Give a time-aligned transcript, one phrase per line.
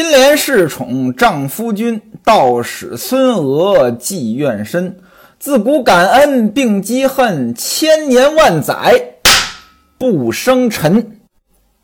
[0.00, 4.96] 金莲侍宠丈夫君，道使孙娥寄怨深。
[5.40, 9.16] 自古感恩并积恨，千年万载
[9.98, 11.18] 不生尘。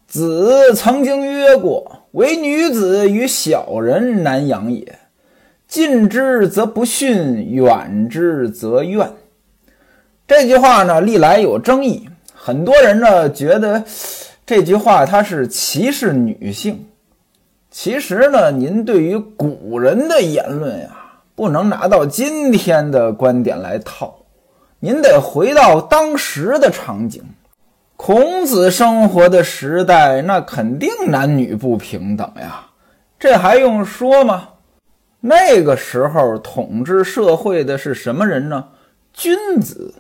[0.06, 4.96] 子曾经曰过：“唯女子与小人难养也。
[5.66, 9.10] 近之则不逊，远之则怨。”
[10.28, 12.08] 这句话呢，历来有争议。
[12.32, 13.82] 很多人呢觉得
[14.46, 16.86] 这句话它是歧视女性。
[17.77, 20.91] 其实呢，您对于古人的言论呀，
[21.34, 24.14] 不能拿到今天的观点来套，
[24.78, 27.20] 您得回到当时的场景。
[27.97, 32.64] 孔子生活的时代，那肯定男女不平等呀，
[33.19, 34.50] 这还用说吗？
[35.20, 38.66] 那个时候统治社会的是什么人呢？
[39.12, 39.92] 君子。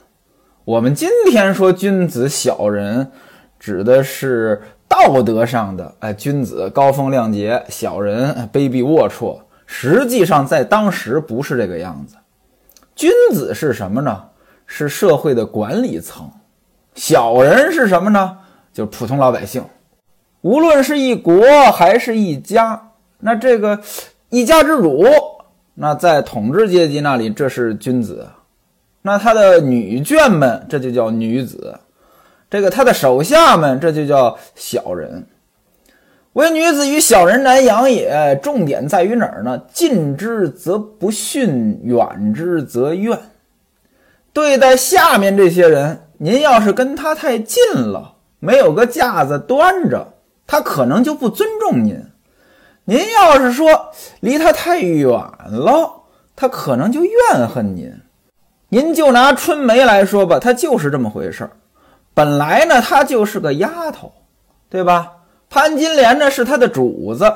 [0.64, 3.10] 我们今天说君子小人，
[3.58, 4.62] 指的是。
[4.94, 9.36] 道德上的哎，君子高风亮节，小人卑鄙龌龊。
[9.66, 12.14] 实际上，在当时不是这个样子。
[12.94, 14.22] 君子是什么呢？
[14.66, 16.30] 是社会的管理层。
[16.94, 18.38] 小人是什么呢？
[18.72, 19.64] 就是普通老百姓。
[20.42, 22.80] 无论是一国还是一家，
[23.18, 23.80] 那这个
[24.28, 25.04] 一家之主，
[25.74, 28.28] 那在统治阶级那里，这是君子。
[29.02, 31.76] 那他的女眷们，这就叫女子。
[32.54, 35.26] 这个他的手下们，这就叫小人。
[36.34, 38.38] 唯女子与小人难养也。
[38.44, 39.60] 重点在于哪儿呢？
[39.72, 43.18] 近之则不逊，远之则怨。
[44.32, 50.06] 对待下面这些人，您要是跟他太近了，没有个架子端着，
[50.46, 51.96] 他可能就不尊重您；
[52.84, 56.04] 您要是说离他太远了，
[56.36, 57.92] 他可能就怨恨您。
[58.68, 61.50] 您就拿春梅来说吧，她就是这么回事儿。
[62.14, 64.12] 本来呢，她就是个丫头，
[64.70, 65.10] 对吧？
[65.50, 67.30] 潘金莲呢是她的主子。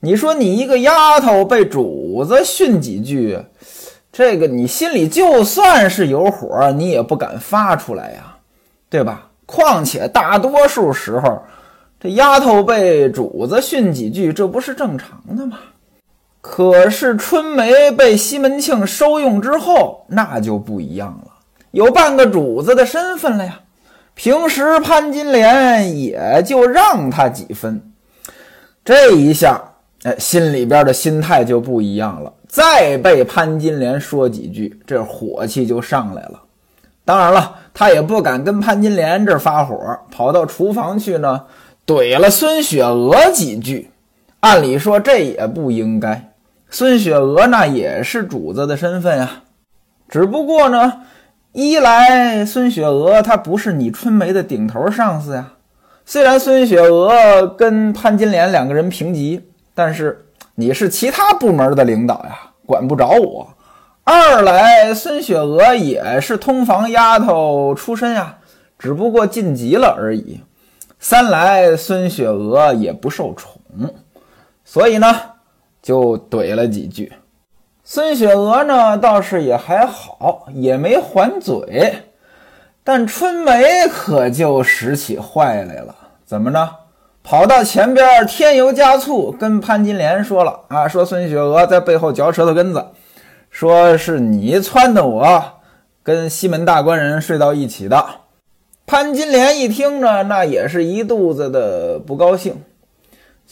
[0.00, 3.38] 你说你一个丫头被主子训几句，
[4.12, 8.36] 这个你心里就算是有火，你也不敢发出来呀，
[8.88, 9.26] 对吧？
[9.46, 11.42] 况且大多数时候，
[11.98, 15.58] 这丫头被主子训几句，这不是正常的吗？
[16.40, 21.32] 可是春梅被西门庆收用之后，那就不一样了，
[21.72, 23.60] 有半个主子的身份了呀。
[24.22, 27.80] 平时潘金莲也就让他几分，
[28.84, 29.58] 这一下，
[30.02, 32.30] 哎，心里边的心态就不一样了。
[32.46, 36.38] 再被潘金莲说几句，这火气就上来了。
[37.02, 39.74] 当然了，他也不敢跟潘金莲这发火，
[40.10, 41.46] 跑到厨房去呢，
[41.86, 43.90] 怼了孙雪娥几句。
[44.40, 46.30] 按理说这也不应该，
[46.68, 49.44] 孙雪娥那也是主子的身份呀，
[50.10, 51.04] 只不过呢。
[51.52, 55.54] 一来，孙雪娥她不是你春梅的顶头上司呀。
[56.06, 63.48] 虽然孙雪娥跟潘金莲两个人平级，但是你是其他部门的领导呀，管不着我。
[64.04, 68.38] 二来，孙雪娥也是通房丫头出身呀，
[68.78, 70.40] 只不过晋级了而已。
[71.00, 73.52] 三来，孙雪娥也不受宠，
[74.64, 75.14] 所以呢，
[75.82, 77.12] 就怼了几句。
[77.92, 81.92] 孙雪娥呢，倒是也还好，也没还嘴，
[82.84, 85.92] 但春梅可就使起坏来了。
[86.24, 86.68] 怎么着？
[87.24, 92.86] 跑到前边添油加醋，跟潘金莲说了啊，说孙雪娥在背后嚼舌头根子，
[93.50, 95.42] 说是你撺的我
[96.04, 98.06] 跟西门大官人睡到一起的。
[98.86, 102.62] 潘金莲一听呢，那也是一肚子的不高兴。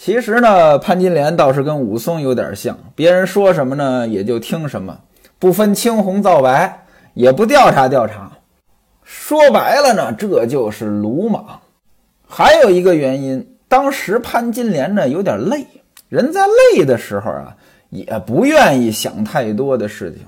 [0.01, 4.97] 其实呢，潘金莲倒是跟武松有点像，别人说什么呢，也就听什么，
[5.41, 8.31] 不分青红皂白，也不调查调查。
[9.03, 11.59] 说白了呢，这就是鲁莽。
[12.29, 15.67] 还有一个原因，当时潘金莲呢有点累，
[16.09, 17.57] 人在累的时候啊，
[17.91, 20.25] 也不愿意想太多的事情，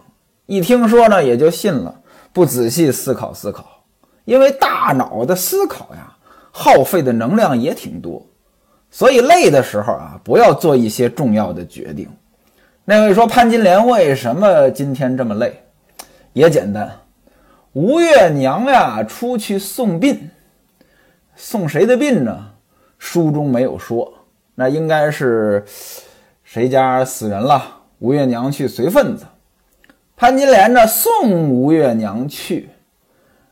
[0.46, 1.94] 一听说呢也就信了，
[2.32, 3.64] 不仔细思考思考，
[4.24, 6.16] 因为大脑的思考呀，
[6.50, 8.26] 耗费的能量也挺多。
[8.90, 12.08] 所以累的时候啊，不要做一些重要的决定。
[12.84, 15.62] 那位说潘金莲为什么今天这么累？
[16.32, 16.90] 也简单，
[17.72, 20.30] 吴月娘呀出去送殡，
[21.36, 22.46] 送谁的殡呢？
[22.98, 24.12] 书中没有说，
[24.54, 25.64] 那应该是
[26.44, 27.62] 谁家死人了，
[27.98, 29.24] 吴月娘去随份子。
[30.16, 32.68] 潘金莲呢送吴月娘去，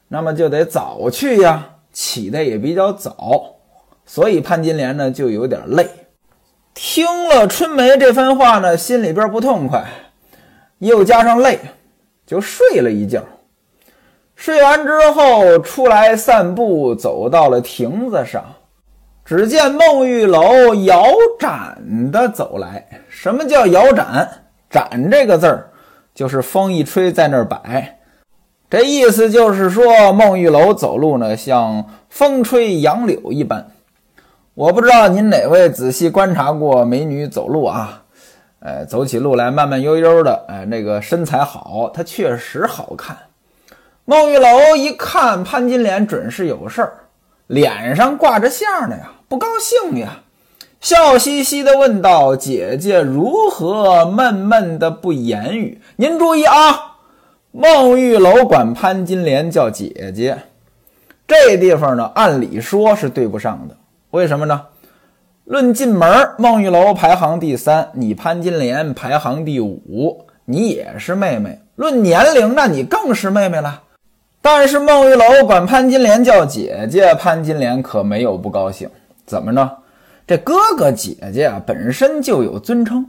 [0.09, 3.55] 那么就得早去呀，起的也比较早。
[4.09, 5.87] 所以潘金莲呢就有点累，
[6.73, 9.85] 听了春梅这番话呢，心里边不痛快，
[10.79, 11.59] 又加上累，
[12.27, 13.23] 就睡了一觉。
[14.35, 18.43] 睡完之后出来散步，走到了亭子上。
[19.27, 21.05] 只见孟玉楼摇
[21.39, 22.89] 盏的走来。
[23.11, 24.27] 什么叫摇盏？
[24.71, 25.69] 盏这个字儿，
[26.15, 27.99] 就是风一吹在那儿摆。
[28.71, 33.71] 这意思就是说，孟玉楼走路呢，像风吹杨柳一般。
[34.59, 38.03] 我不知道您哪位仔细观察过美女走路啊？
[38.59, 43.17] 哎，走起路来慢慢悠悠的，哎，那个身材好，她确实好看。
[44.05, 46.93] 孟玉楼一看潘金莲准是有事儿，
[47.47, 50.23] 脸上挂着相呢呀，不高兴呀，
[50.81, 56.97] 笑嘻嘻的问道：“姐姐如何闷闷的不言语？”您注意啊，
[57.53, 60.37] 孟玉楼管潘金莲叫姐姐，
[61.29, 63.77] 这地方呢，按理说是对不上的。
[64.11, 64.63] 为什么呢？
[65.45, 71.61] 论进门，孟玉楼排行第三，你潘金莲排行第五，你也是妹妹。
[71.77, 73.83] 论年龄，那你更是妹妹了。
[74.41, 78.89] 但是孟玉楼管潘金莲叫姐姐，潘金莲可没有不高兴。
[79.27, 79.77] 怎么着？
[80.27, 83.05] 这哥哥姐姐啊，本身就有尊称，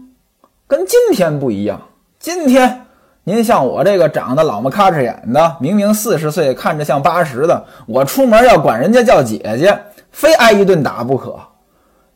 [0.67, 1.81] 跟今天不一样。
[2.19, 2.81] 今天
[3.23, 9.77] 您像我这个长得老么咔哧眼的，明明四十岁，看着像八十的，我出门要管人家叫姐姐。
[10.11, 11.39] 非挨一顿打不可，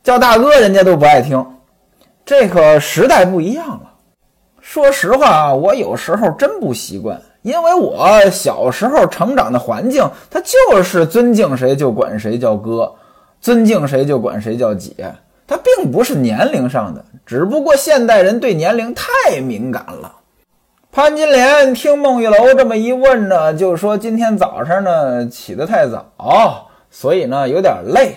[0.02, 1.44] 叫大哥人家都不爱听。
[2.24, 3.92] 这可时代不一样了。
[4.60, 12.90] 说实话啊，我有时候真不习惯，因为我小时候成长的环境，他就是尊敬谁就管谁叫哥，
[13.42, 15.14] 尊敬谁就管谁叫姐，
[15.46, 20.10] 他并不是年龄上的，只不过现代人对年龄太敏感了。
[20.90, 26.70] 潘金莲听孟玉楼这么一问呢，就说今天早上呢起得太早。
[26.96, 28.14] 所以呢，有点累。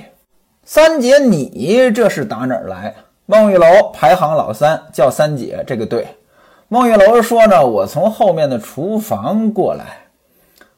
[0.63, 2.93] 三姐，你这是打哪儿来？
[3.25, 6.07] 孟玉楼排行老三，叫三姐，这个对。
[6.67, 9.83] 孟玉楼说呢，我从后面的厨房过来。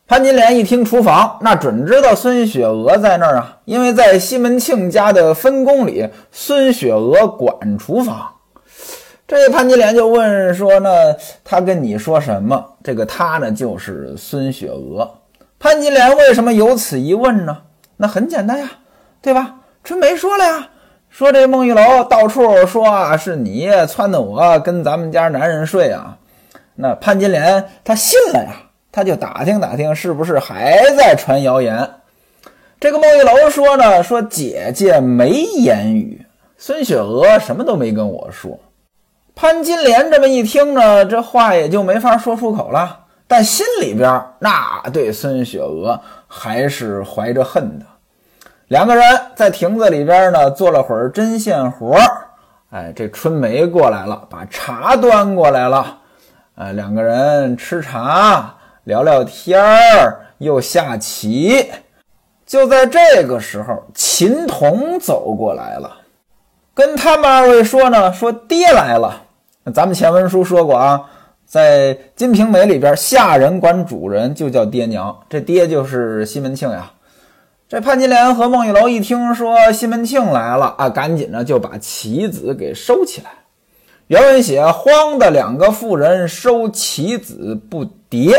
[0.08, 8.34] 潘金莲一听厨房，那准知道孙雪娥在那儿啊，因为在西门庆家的分工里，孙雪娥管厨房。
[9.28, 10.90] 这潘金莲就问说呢，
[11.44, 12.66] 他跟你说什么？
[12.82, 15.16] 这个他呢，就是孙雪娥。
[15.60, 17.58] 潘金莲为什么有此一问呢？
[18.02, 18.72] 那很简单呀，
[19.22, 19.56] 对吧？
[19.84, 20.70] 春梅说了呀，
[21.10, 26.18] 说这孟玉楼到处说啊，是你撺掇我跟咱们家男人睡啊。
[26.76, 28.54] 那潘金莲她信了呀，
[28.90, 31.90] 她就打听打听，是不是还在传谣言？
[32.80, 36.26] 这个孟玉楼说呢，说姐姐没言语，
[36.58, 38.58] 孙雪娥什么都没跟我说。
[39.36, 47.86] 潘金莲这么一听呢，这话也就没法说出口了，但心里边那对孙雪娥还是怀着恨的。
[48.70, 49.04] 两个人
[49.36, 52.28] 在亭子里边呢，做了会儿针线活儿。
[52.70, 55.98] 哎，这春梅过来了，把茶端过来了。
[56.54, 61.68] 哎，两个人吃茶，聊聊天儿，又下棋。
[62.46, 65.92] 就在这个时候，秦童走过来了，
[66.76, 69.24] 跟他们二位说呢，说爹来了。
[69.74, 71.10] 咱们前文书说过啊，
[71.44, 76.92] 在《金瓶梅》里边，下人管主人就叫爹娘，这爹就是西门庆呀。
[77.70, 83.30] 这潘金莲和孟玉楼一听说西门庆来了啊，赶紧呢就把棋子给收起来。
[84.08, 88.34] 原文写：“慌的两个妇人收棋子不迭。”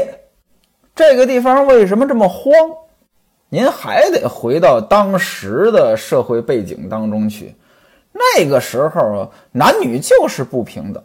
[0.96, 2.52] 这个地方为什么这么慌？
[3.50, 7.54] 您还得回到当时的社会背景当中去。
[8.12, 11.00] 那个时候男女就是不平等，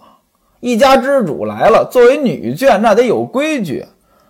[0.62, 3.86] 一家之主来了，作为女眷那得有规矩。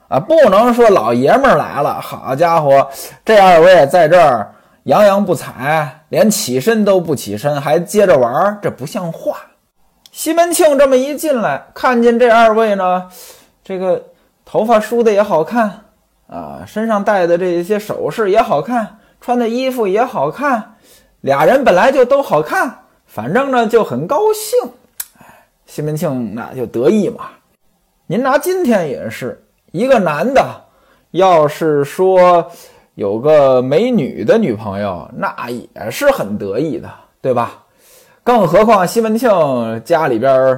[0.07, 2.87] 啊，不能说老爷们儿来了，好家伙，
[3.23, 9.37] 这二位在这儿洋洋不睬，连起身都不起身，还接着玩，这不像话。
[10.11, 13.09] 西门庆这么一进来，看见这二位呢，
[13.63, 14.01] 这个
[14.45, 15.81] 头发梳的也好看
[16.27, 20.75] 啊，身上戴的这些首饰也好看，穿的衣服也好看，
[21.21, 24.71] 俩人本来就都好看，反正呢就很高兴。
[25.19, 25.25] 哎，
[25.65, 27.25] 西门庆那就得意嘛。
[28.05, 29.41] 您拿今天也是。
[29.75, 30.41] 一个男的，
[31.11, 32.49] 要是说
[32.93, 36.89] 有个美女的女朋友，那也是很得意的，
[37.19, 37.65] 对吧？
[38.23, 39.29] 更何况西门庆
[39.83, 40.57] 家里边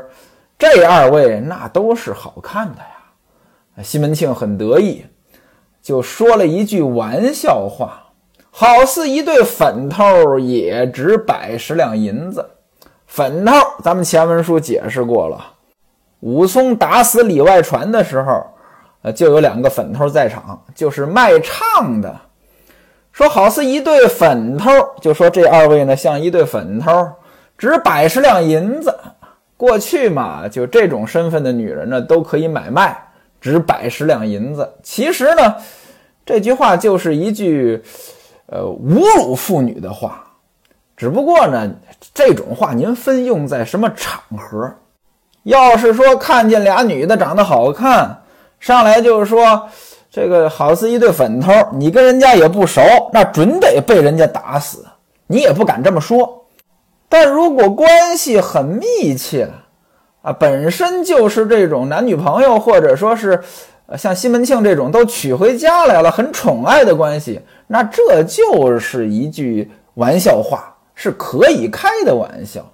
[0.55, 3.83] 这二位，那都是好看的呀。
[3.83, 5.03] 西门庆很得意，
[5.81, 7.99] 就说了一句玩笑话
[8.51, 12.47] ：“好似一对粉头，也值百十两银子。”
[13.07, 15.43] 粉头，咱们前文书解释过了，
[16.19, 18.45] 武松打死李外传的时候。
[19.01, 22.15] 呃，就有两个粉头在场，就是卖唱的，
[23.11, 24.69] 说好似一对粉头，
[25.01, 27.07] 就说这二位呢像一对粉头，
[27.57, 28.95] 值百十两银子。
[29.55, 32.95] 过去嘛，就这种身份的女人呢都可以买卖，
[33.41, 34.71] 值百十两银子。
[34.83, 35.55] 其实呢，
[36.23, 37.81] 这句话就是一句，
[38.45, 40.23] 呃，侮辱妇女的话。
[40.95, 41.71] 只不过呢，
[42.13, 44.71] 这种话您分用在什么场合？
[45.43, 48.23] 要是说看见俩女的长得好看，
[48.59, 49.67] 上来就是说
[50.09, 52.81] 这个好似一对粉头，你跟人家也不熟，
[53.13, 54.85] 那准得被人家打死，
[55.27, 56.45] 你也不敢这么说。
[57.09, 59.47] 但如果关系很密切，
[60.21, 63.41] 啊，本身就是这种男女朋友，或者说是，
[63.85, 72.69] 呃，像西门庆这种都娶回家来了，很宠爱的关系，那这就是一句玩笑话，是可以开的玩笑。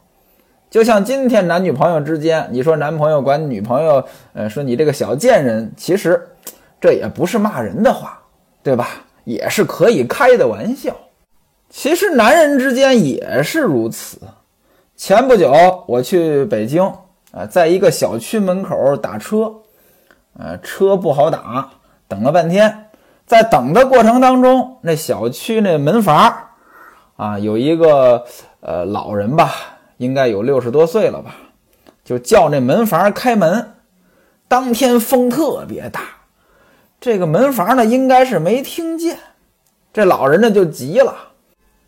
[0.73, 4.03] 就像今天男女朋友之间，你说男朋友管女朋友，
[4.33, 6.29] 呃，说你这个小贱人，其实
[6.81, 8.19] 这也不是骂人的话，
[8.63, 8.87] 对吧？
[9.23, 10.91] 也是可以开的玩笑。
[11.69, 14.17] 其实男人之间也是如此。
[14.95, 15.53] 前不久
[15.85, 16.91] 我去北京。
[17.31, 19.53] 啊，在一个小区门口打车，
[20.39, 21.69] 呃，车不好打，
[22.07, 22.89] 等了半天。
[23.27, 26.55] 在等的过程当中，那小区那门阀
[27.15, 28.25] 啊，有一个
[28.61, 29.51] 呃老人吧，
[30.03, 31.35] 应该有六十多岁了吧，
[32.03, 33.75] 就叫那门房开门。
[34.47, 36.01] 当天风特别大，
[37.01, 39.17] 这个门房呢，应该是没听见。
[39.91, 41.15] 这老人呢就急了：“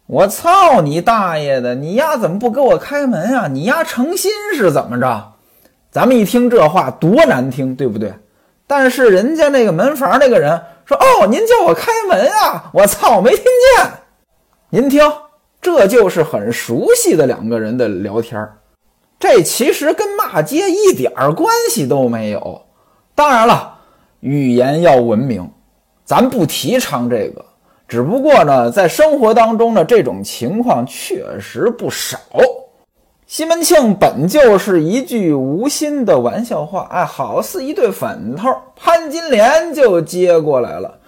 [0.07, 1.75] 我操你大爷的！
[1.75, 3.48] 你丫怎么不给我开门啊？
[3.48, 5.34] 你丫成心是怎么着？”
[5.91, 8.13] 咱们一听这话多难听，对不对？
[8.67, 13.91] 但是人家那个门房那个人说：“哦，您叫我开门啊！”我操，没听见。
[14.69, 15.01] 您听，
[15.65, 18.48] 这就是很熟悉的两个人的聊天
[19.17, 22.62] 这其实跟骂街一点关系都没有。
[23.15, 23.79] 当然了，
[24.19, 25.50] 语言要文明，
[26.03, 27.43] 咱不提倡这个。
[27.88, 32.19] 只不过呢，在生活当中呢，这种情况确实不少。
[33.25, 38.55] 西门庆本就是一句无心的玩笑话，哎，好似一对粉头。
[38.75, 41.00] 潘金莲就接过来了，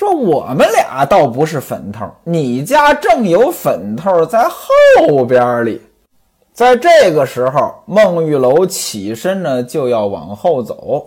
[0.00, 5.78] 说：“我们俩倒不是粉头，你家正有粉头在后边里。”
[6.54, 11.06] 在这个时候，孟玉楼起身呢，就要往后走。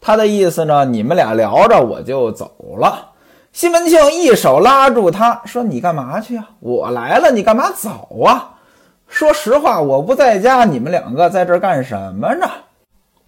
[0.00, 3.10] 他的意思呢，你们俩聊着，我就走了。
[3.52, 6.48] 西门庆一手拉住他，说：“你干嘛去啊？
[6.58, 8.56] 我来了，你干嘛走啊？”
[9.06, 12.50] 说实话，我不在家，你们两个在这儿干什么呢？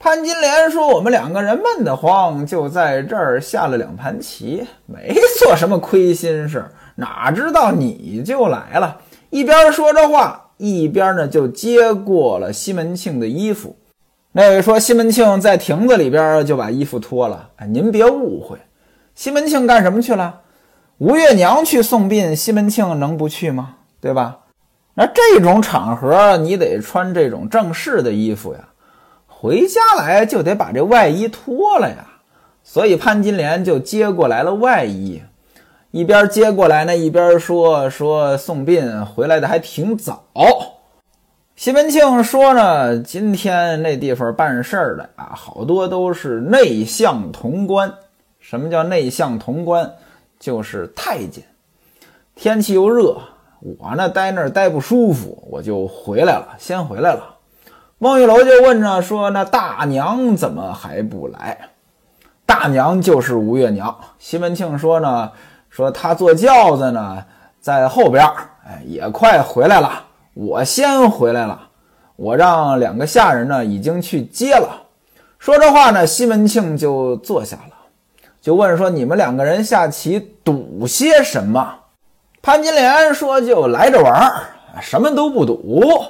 [0.04, 6.62] 潘金莲说：“我们两个人闷得慌，就在这儿下了两盘棋，没做什么亏心事。
[6.96, 8.98] 哪知道你就来了。”
[9.30, 13.76] 一边说着话，一边呢就接过了西门庆的衣服。
[14.32, 18.58] 那位说：“西门庆在亭子里边就把衣服脱了。”哎，您别误会，
[19.14, 20.40] 西门庆干什么去了？
[20.98, 23.76] 吴月娘去送殡，西门庆能不去吗？
[24.02, 24.40] 对吧？
[24.96, 28.58] 那这种场合，你得穿这种正式的衣服呀。
[29.44, 32.06] 回家来就得把这外衣脱了呀。
[32.62, 35.20] 所以潘金莲就接过来了外衣，
[35.90, 40.24] 一边接过来呢，一边说说送殡回来的还挺早。
[41.56, 47.92] 西门庆说呢，今天那地方办事儿的啊，好多都是内相潼关。
[48.40, 49.92] 什么叫内相潼关？
[50.40, 51.44] 就是太监。
[52.34, 53.18] 天气又热。
[53.60, 57.33] 我呢，待那儿待不舒服，我就回来了，先回来了。
[57.98, 61.58] 孟玉楼就问着说：“那大娘怎么还不来？”
[62.44, 63.96] 大娘就是吴月娘。
[64.18, 65.30] 西门庆说呢
[65.70, 67.24] ：“说他坐轿子呢，
[67.60, 68.24] 在后边，
[68.66, 70.04] 哎，也快回来了。
[70.34, 71.68] 我先回来了，
[72.16, 74.82] 我让两个下人呢，已经去接了。”
[75.38, 77.76] 说这话呢，西门庆就坐下了，
[78.40, 81.74] 就问说：“你们两个人下棋赌些什么？”
[82.42, 84.42] 潘金莲说：“就来着玩儿，
[84.82, 86.04] 什么都不赌。”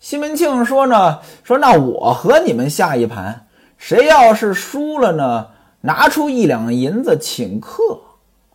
[0.00, 5.48] 西门庆说：“呢，说那我和你们下一盘，谁要是输了呢，
[5.80, 8.00] 拿出一两银子请客。”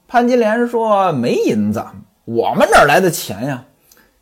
[0.07, 1.83] 潘金莲说：“没银子，
[2.25, 3.65] 我们哪来的钱呀？”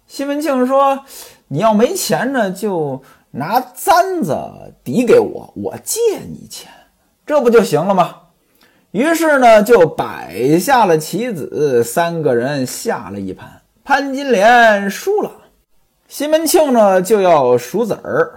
[0.08, 1.06] 西门庆说
[1.50, 3.02] ：“你要没钱呢，就
[3.32, 6.00] 拿簪子抵给我，我借
[6.30, 6.70] 你钱，
[7.26, 8.16] 这不就行了吗？”
[8.92, 13.62] 于是呢，就摆下了棋子，三个人下了一盘。
[13.84, 15.32] 潘金莲输了，
[16.12, 18.34] 西门庆呢就要数子儿。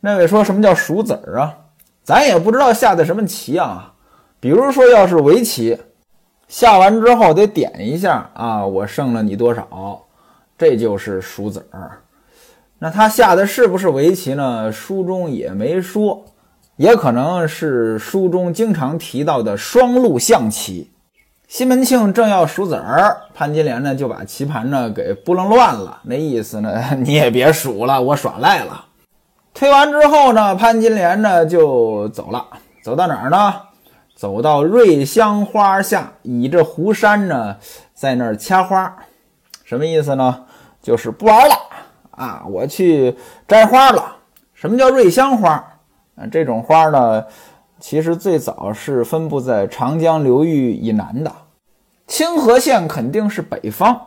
[0.00, 1.56] 那位说什么叫数子儿啊？
[2.02, 3.94] 咱也不知道下的什么棋啊。
[4.40, 5.78] 比如说，要是围棋，
[6.48, 10.04] 下完之后得点一下啊，我胜了你多少，
[10.58, 11.92] 这就是数子儿。
[12.80, 14.72] 那他下的是不是围棋呢？
[14.72, 16.24] 书中也没说。
[16.74, 20.90] 也可能是书中经常提到的双陆象棋。
[21.50, 25.98] 西门庆正要数子儿，潘金莲呢就把棋盘呢给拨楞乱了。
[26.04, 28.84] 那意思呢，你也别数了，我耍赖了。
[29.52, 32.46] 推完之后呢，潘金莲呢就走了。
[32.84, 33.52] 走到哪儿呢？
[34.14, 37.56] 走到瑞香花下，倚着湖山呢，
[37.94, 38.96] 在那儿掐花。
[39.64, 40.44] 什么意思呢？
[40.80, 41.54] 就是不玩了
[42.12, 43.16] 啊，我去
[43.48, 44.18] 摘花了。
[44.54, 45.54] 什么叫瑞香花？
[46.14, 47.24] 啊，这种花呢，
[47.80, 51.32] 其实最早是分布在长江流域以南的，
[52.06, 53.98] 清河县肯定是北方，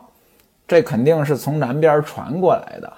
[0.68, 2.92] 这肯定是从南边传过来的。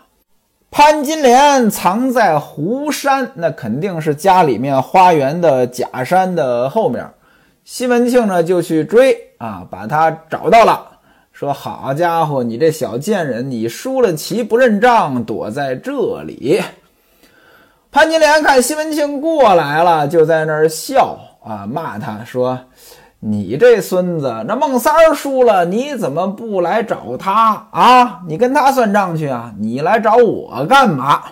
[0.71, 7.09] 潘金莲藏在湖山，那肯定是家里面花园的假山的后面。
[7.64, 10.87] 西门庆呢就去追啊，把他找到了，
[11.33, 16.62] 说：“好家伙，你这小贱人，你输了棋不认账，躲在这里。”
[17.96, 22.60] 潘金莲看西门庆过来了，就在那儿笑啊，骂他说。
[23.20, 28.20] 你这孙子，那孟三儿输了，你怎么不来找他啊？
[28.28, 29.54] 你跟他算账去啊？
[29.58, 31.22] 你来找我干嘛？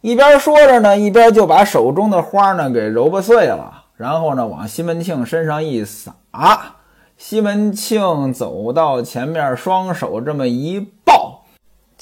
[0.00, 6.12] 一边说着呢，一边就把手中的花呢给揉巴碎了，然后呢往西门庆身上一撒。
[7.16, 11.33] 西门庆走到前面，双手这么一抱。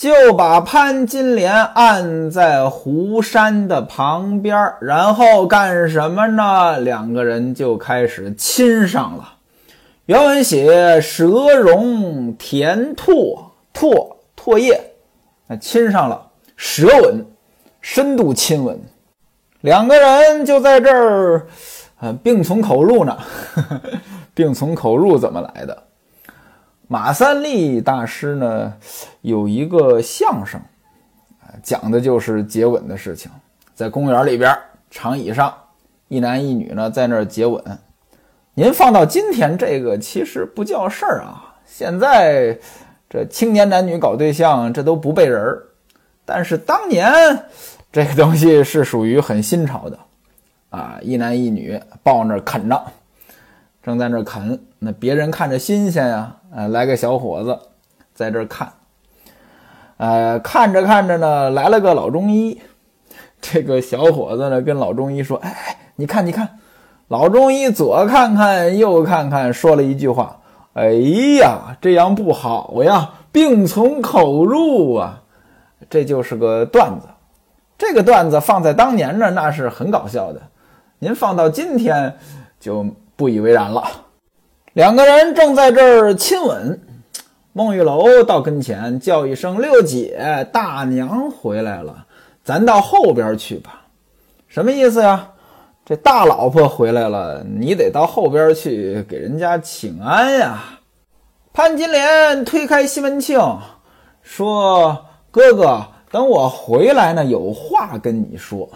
[0.03, 6.81] 就把潘金莲按在湖山的旁边，然后干什么呢？
[6.81, 9.35] 两个人就开始亲上了。
[10.07, 13.39] 原文写舌容甜唾
[13.73, 14.91] 唾唾液，
[15.47, 16.21] 那亲上了，
[16.57, 17.25] 舌吻，
[17.81, 18.77] 深度亲吻，
[19.61, 21.47] 两个人就在这儿，
[22.01, 23.17] 呃，病从口入呢。
[24.35, 25.81] 病从口入怎么来的？
[26.93, 28.71] 马三立大师呢，
[29.23, 30.61] 有一个相声，
[31.63, 33.31] 讲的就是接吻的事情。
[33.75, 34.55] 在公园里边，
[34.91, 35.55] 长椅上，
[36.09, 37.65] 一男一女呢在那儿接吻。
[38.53, 41.55] 您放到今天，这个其实不叫事儿啊。
[41.65, 42.59] 现在
[43.09, 45.63] 这青年男女搞对象，这都不背人儿。
[46.27, 47.11] 但是当年
[47.91, 49.99] 这个东西是属于很新潮的
[50.69, 52.85] 啊，一男一女抱那儿啃着，
[53.83, 56.37] 正在那啃，那别人看着新鲜呀。
[56.55, 57.59] 呃，来个小伙子
[58.15, 58.73] 在这看，
[59.97, 62.61] 呃，看着看着呢，来了个老中医。
[63.41, 66.59] 这个小伙子呢，跟老中医说：“哎，你看，你看。”
[67.09, 70.41] 老中医左看看，右看看，说了一句话
[70.75, 70.93] ：“哎
[71.41, 75.23] 呀，这样不好呀，病从口入啊。”
[75.91, 77.09] 这就是个段子。
[77.77, 80.41] 这个段子放在当年呢，那是很搞笑的。
[81.01, 82.17] 您放到今天，
[82.61, 82.87] 就
[83.23, 83.85] 不以为然了。
[84.73, 86.81] 两个人正在这儿亲吻，
[87.53, 92.05] 孟玉楼到跟前叫一声：“六姐，大娘回来了，
[92.43, 93.83] 咱到后边去吧。”
[94.49, 95.29] 什么意思呀？
[95.85, 100.81] 这大老婆回来了，你得到后边去给人家请安呀。
[101.53, 103.39] 潘金莲推开西门庆，
[104.21, 105.81] 说：“哥哥，
[106.11, 108.69] 等我回来呢，有话跟你说。”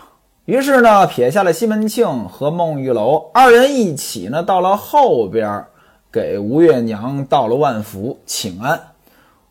[0.47, 5.65] 于是呢，撇下了西门庆和孟玉楼二人一起呢，到了后边。
[6.13, 8.81] 给吴月娘道了万福请安，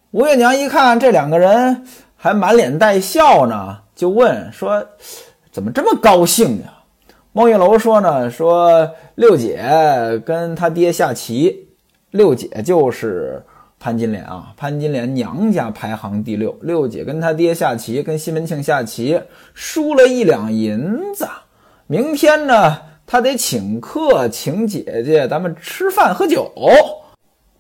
[0.10, 4.84] 吴月娘一看这两个人还满脸带笑呢，就问说
[5.52, 6.74] ：“怎么这么高兴呀？”
[7.34, 9.64] 孟玉楼说呢：“说六姐
[10.26, 11.68] 跟他爹下棋，
[12.10, 13.46] 六姐就是
[13.86, 16.58] 潘金莲啊，潘金莲娘家排行第六。
[16.62, 19.22] 六姐跟他爹下棋，跟西门庆下棋，
[19.54, 21.28] 输了一两银子。
[21.86, 26.52] 明天呢？”他得请客，请姐姐，咱们吃饭喝酒。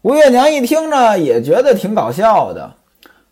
[0.01, 2.73] 吴月娘一听呢，也觉得挺搞笑的。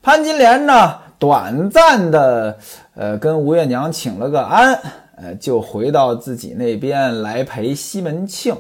[0.03, 2.55] 潘金莲呢，短暂的，
[2.93, 4.79] 呃，跟吴月娘请了个安，
[5.15, 8.55] 呃，就回到自己那边来陪西门庆，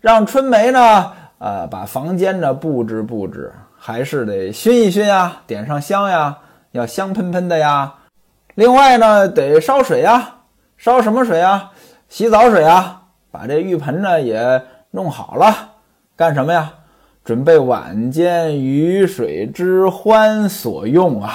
[0.00, 6.38] 让春梅呢，呃，把房间呢布置布置，还是得熏一熏呀，点上香呀，
[6.72, 7.94] 要香喷喷的呀。
[8.56, 10.36] 另外呢，得烧水呀，
[10.76, 11.70] 烧什么水啊？
[12.08, 15.54] 洗澡水啊，把这浴盆呢也弄好了，
[16.16, 16.72] 干什么呀？
[17.24, 21.34] 准备晚间鱼水之欢所用啊。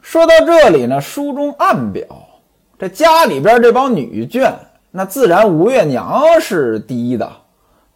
[0.00, 2.06] 说到这里呢，书中暗表，
[2.78, 4.50] 这家里边这帮女眷，
[4.92, 7.30] 那自然吴月娘是第一的。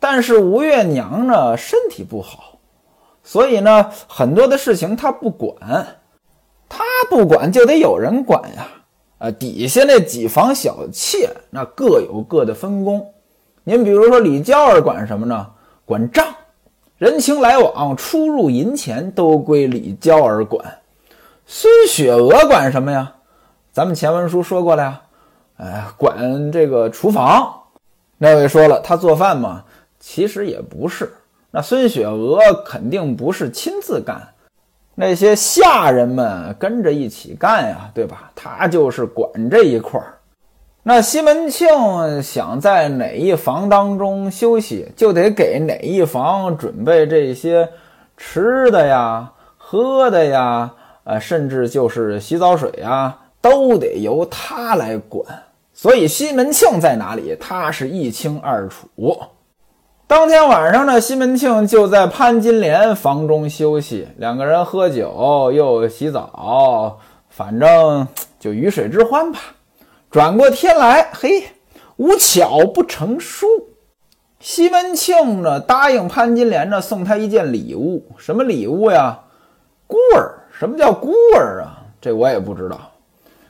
[0.06, 2.58] 但是吴月娘呢身体不好，
[3.22, 5.56] 所以呢很多的事情她不管，
[6.68, 8.68] 她不管就得有人管呀。
[9.16, 13.14] 啊，底下那几房小妾，那各有各的分工。
[13.62, 15.46] 您比如说李娇儿管什么呢？
[15.86, 16.26] 管账，
[16.98, 20.80] 人情来往、出入银钱都归李娇儿管。
[21.46, 23.10] 孙雪娥管什么呀？
[23.72, 25.00] 咱们前文书说过了呀，
[25.56, 27.62] 哎，管这个厨房。
[28.18, 29.64] 那位说了，他做饭嘛，
[30.06, 31.10] 其实也不是。
[31.50, 34.20] 那孙雪娥肯定不是亲自干。
[34.94, 38.30] 那些下人们跟着一起干呀，对吧？
[38.34, 40.18] 他就是管这一块儿。
[40.82, 41.66] 那西门庆
[42.22, 47.66] 想在哪一房当中休息，就得给哪一房准备这些
[48.18, 50.70] 吃的呀、喝的呀，
[51.04, 55.24] 呃，甚至就是洗澡水啊，都得由他来管。
[55.72, 58.86] 所以西门庆在哪里，他是一清二楚。
[60.06, 66.98] 当天晚上呢，西门庆就在潘金莲房中休息，两个人喝酒又洗澡，
[67.30, 68.06] 反正
[68.38, 69.40] 就鱼水之欢吧。
[70.10, 71.44] 转过天来，嘿，
[71.96, 73.46] 无巧不成书。
[74.40, 78.04] 西门庆呢，答应潘金莲呢，送他一件礼物。
[78.18, 79.18] 什么礼物呀？
[79.86, 80.34] 孤儿。
[80.52, 81.80] 什么叫孤儿啊？
[81.98, 82.78] 这我也不知道。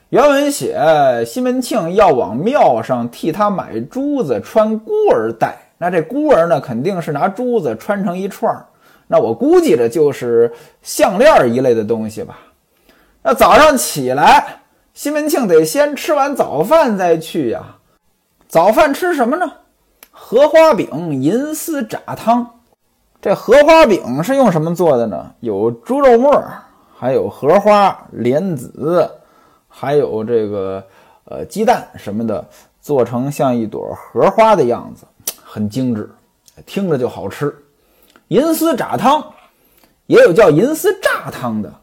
[0.07, 0.79] 原文写
[1.27, 5.57] 西门庆要往庙上替他买珠子穿孤儿戴。
[5.85, 8.65] 那这孤儿呢，肯定是拿珠子穿成一串儿。
[9.05, 12.39] 那我估计着就是项链一类的东西吧。
[13.21, 14.61] 那早上起来，
[14.95, 17.75] 西门庆得先吃完早饭再去呀。
[18.47, 19.45] 早饭吃什么呢？
[20.09, 22.49] 荷花饼、银丝炸汤。
[23.21, 25.33] 这荷花饼是用什么做的呢？
[25.41, 26.43] 有猪肉末，
[26.97, 29.07] 还有荷花、莲子，
[29.69, 30.83] 还有这个
[31.25, 32.43] 呃鸡蛋什么的，
[32.81, 35.05] 做成像一朵荷花的样子。
[35.55, 36.09] 很精致，
[36.65, 37.55] 听着就好吃。
[38.27, 39.23] 银丝炸汤
[40.05, 41.73] 也有叫银丝炸汤的，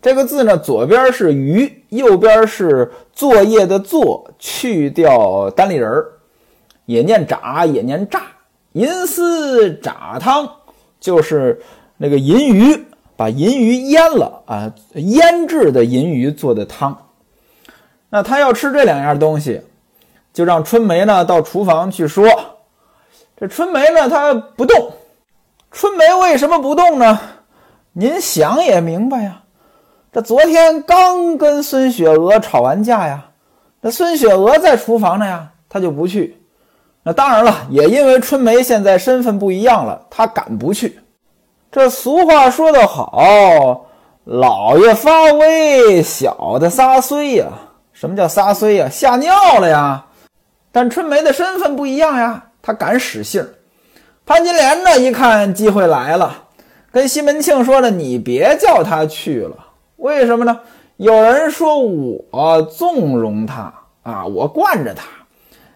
[0.00, 6.06] 这个字呢，左边是鱼，右边是作业的作，去掉单立人儿，
[6.86, 8.22] 也念炸，也念炸。
[8.72, 10.50] 银丝炸汤
[10.98, 11.60] 就是
[11.98, 12.82] 那个银鱼，
[13.14, 16.96] 把银鱼腌了啊，腌制的银鱼做的汤。
[18.08, 19.60] 那他要吃这两样东西，
[20.32, 22.24] 就让春梅呢到厨房去说。
[23.42, 24.92] 这春梅呢，她不动。
[25.72, 27.18] 春梅为什么不动呢？
[27.90, 29.42] 您想也明白呀。
[30.12, 33.24] 这昨天刚跟孙雪娥吵完架呀，
[33.80, 36.40] 那孙雪娥在厨房呢呀，她就不去。
[37.02, 41.00] 那当然了，也因为春梅现在身份不一样了，她敢不去。
[41.72, 43.86] 这俗话说得好，
[44.22, 47.46] 老爷发威，小的撒衰呀。
[47.92, 48.88] 什么叫撒衰呀？
[48.88, 50.06] 吓尿了呀。
[50.70, 52.44] 但春梅的身份不一样呀。
[52.62, 53.46] 他敢使性
[54.24, 54.96] 潘金莲呢？
[54.98, 56.44] 一看机会来了，
[56.92, 59.56] 跟西门庆说呢：“你别叫他去了，
[59.96, 60.60] 为什么呢？
[60.96, 65.02] 有人说我纵容他啊，我惯着他，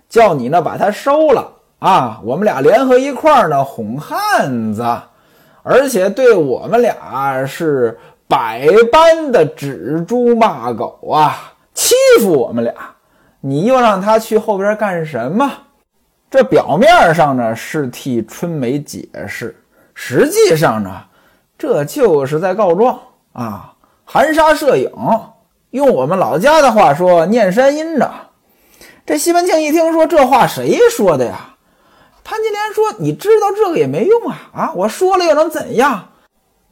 [0.09, 2.21] 叫你呢把他收了啊。
[2.23, 4.87] 我们俩联合一块儿呢哄汉子，
[5.65, 12.73] 而且对我们俩是百般的指猪骂狗啊，欺负我们俩。
[13.41, 15.51] 你又让他去后边干什么？”
[16.31, 19.57] 这表面上呢是替春梅解释，
[19.95, 21.05] 实际上呢，
[21.57, 22.99] 这就是在告状
[23.33, 23.73] 啊，
[24.05, 24.91] 含沙射影。
[25.71, 28.11] 用我们老家的话说，念山阴着。
[29.05, 31.55] 这西门庆一听说这话，谁说的呀？
[32.25, 34.51] 潘金莲说：“你知道这个也没用啊！
[34.53, 36.09] 啊，我说了又能怎样？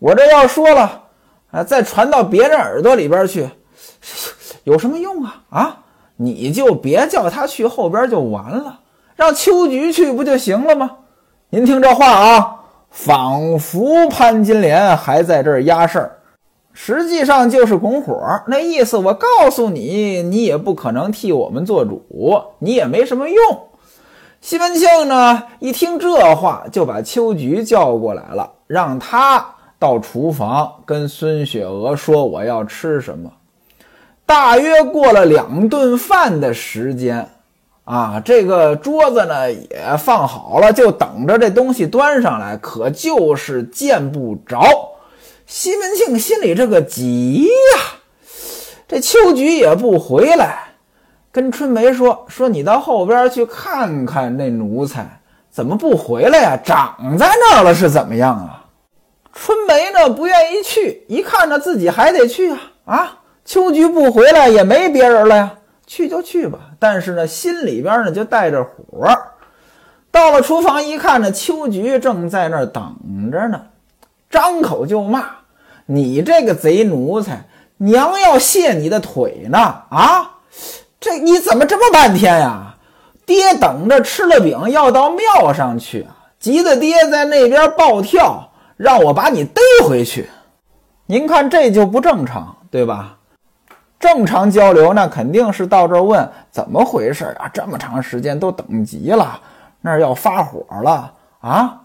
[0.01, 1.03] 我这要说了
[1.53, 3.49] 啊，再传到别人耳朵里边去，
[4.65, 5.43] 有什么用啊？
[5.51, 5.79] 啊，
[6.17, 8.81] 你就别叫他去后边就完了。”
[9.17, 10.91] 让秋菊去不就行了吗？
[11.51, 12.57] 您听这话啊，
[12.91, 16.19] 仿佛潘金莲还在这儿压事儿，
[16.73, 18.43] 实际上就是拱火。
[18.49, 23.37] 那意思，我告诉你，你也不可能替我们做主，你也没什么用。
[24.41, 29.47] 西门庆呢，一听这话，就把秋菊叫过来了，让他
[29.79, 33.31] 到厨房跟孙雪娥说我要吃什么。
[34.27, 37.29] 大约过了两顿饭的时间。
[37.85, 39.69] 啊，这个桌子呢也
[39.99, 44.65] 放好了，就等着这东西端上来，可就是见不着。
[45.47, 47.81] 西门庆心里这个急呀，
[48.89, 50.69] 这秋菊也不回来，
[51.31, 55.21] 跟春梅说：“说你到后边去看看那奴才
[55.51, 56.59] 怎么不回来呀？
[56.65, 58.65] 长在那儿了是怎么样啊？”
[59.35, 63.19] 春梅呢不愿意去，一看呢自己还得去啊啊！
[63.45, 65.53] 秋菊不回来也没别人了呀。
[65.87, 69.09] 去就去吧，但是呢，心里边呢就带着火。
[70.11, 73.61] 到了厨房一看呢，秋菊正在那儿等着呢，
[74.31, 75.27] 张口就骂
[75.87, 77.45] ：“你这个贼奴才，
[77.79, 79.59] 娘要卸你的腿呢！
[79.91, 80.39] 啊，
[81.01, 82.77] 这你怎么这么半天呀？
[83.27, 86.07] 爹等着吃了饼要到庙上去，
[86.39, 90.29] 急得爹在那边暴跳，让我把你逮回去。
[91.07, 93.17] 您看这就不正常，对吧？”
[94.05, 97.49] 正常交流那肯定是到这儿问怎么回事啊？
[97.55, 99.41] 这么长时间都等急了，
[99.81, 101.81] 那要发火了啊！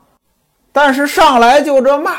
[0.74, 2.18] 但是上来就这骂，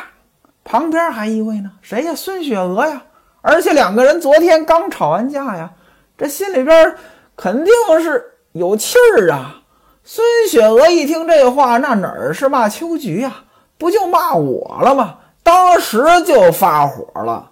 [0.65, 2.15] 旁边还一位呢，谁呀？
[2.15, 3.03] 孙雪娥呀！
[3.43, 5.71] 而且两个人昨天刚吵完架呀，
[6.17, 6.97] 这心里边
[7.37, 7.71] 肯定
[8.03, 9.57] 是有气儿啊。
[10.03, 13.31] 孙雪娥一听这话，那哪儿是骂秋菊呀？
[13.77, 15.17] 不就骂我了吗？
[15.43, 17.50] 当时就发火了。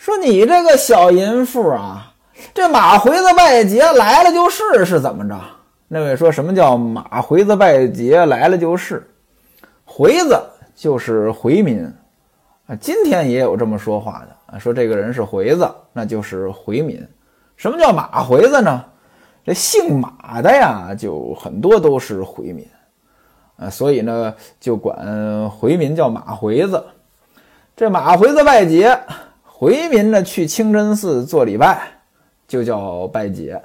[0.00, 2.14] 说你这个小淫妇啊，
[2.54, 5.38] 这马回子拜节来了就是是怎么着？
[5.88, 9.06] 那位说什么叫马回子拜节来了就是？
[9.84, 10.40] 回子
[10.74, 11.84] 就是回民
[12.66, 17.06] 啊，今天也有这么说话的啊，说这个人是回子，那就是回民。
[17.58, 18.82] 什么叫马回子呢？
[19.44, 22.66] 这姓马的呀，就很多都是回民
[23.58, 26.82] 啊，所以呢，就管回民叫马回子。
[27.76, 28.98] 这马回子拜节。
[29.60, 31.82] 回民呢去清真寺做礼拜，
[32.48, 33.60] 就叫拜节。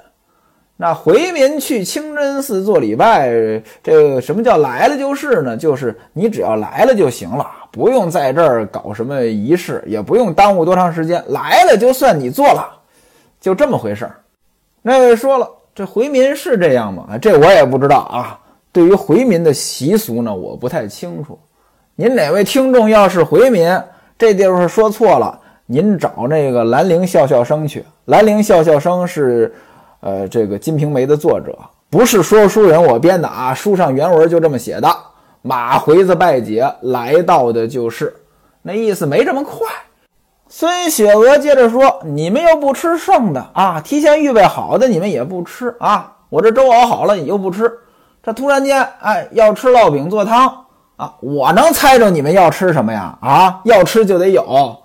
[0.76, 3.32] 那回民去清真寺做礼拜，
[3.82, 5.56] 这什么叫来了就是呢？
[5.56, 12.68] 就是你只要来了就行了，不用在这儿搞什么仪式，也不用耽误多长时间，来了就算你做了，
[13.40, 14.20] 就这么回事儿。
[14.82, 17.16] 那位说了，这回民是这样吗？
[17.16, 18.38] 这我也不知道啊。
[18.70, 21.38] 对于回民的习俗呢，我不太清楚。
[21.94, 23.66] 您哪位听众要是回民，
[24.18, 25.40] 这地方说错了。
[25.66, 27.84] 您找那个兰陵笑笑生去。
[28.04, 29.52] 兰陵笑笑生是，
[30.00, 31.58] 呃，这个《金瓶梅》的作者，
[31.90, 33.52] 不是说书人我编的啊。
[33.52, 34.88] 书上原文就这么写的：
[35.42, 38.14] 马回子拜节来到的就是，
[38.62, 39.66] 那意思没这么快。
[40.48, 46.12] 孙雪娥接着说：“你们又不吃剩的啊，提前预备好的你们也不吃啊。
[46.28, 47.68] 我这粥熬好了你又不吃，
[48.22, 53.18] 这突然间哎要吃烙饼做汤啊，我能猜着你们要吃什么呀？
[53.20, 54.76] 啊，要吃就得有。”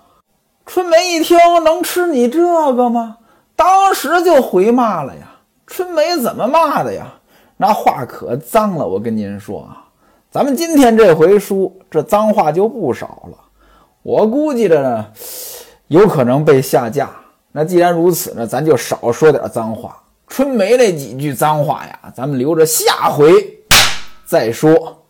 [0.64, 2.40] 春梅一听，能吃你这
[2.72, 3.18] 个吗？
[3.56, 5.28] 当时就回骂了呀！
[5.66, 7.06] 春梅怎么骂的呀？
[7.56, 9.84] 那话可脏了，我跟您说啊，
[10.30, 13.38] 咱们今天这回书，这脏话就不少了。
[14.02, 15.06] 我估计着呢，
[15.88, 17.10] 有可能被下架。
[17.52, 20.02] 那既然如此呢，咱就少说点脏话。
[20.26, 23.58] 春梅那几句脏话呀，咱们留着下回
[24.24, 25.01] 再说。